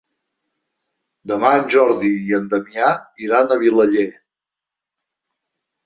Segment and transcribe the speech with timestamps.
[1.33, 2.91] Demà en Jordi i en Damià
[3.29, 4.11] iran a Vilaller.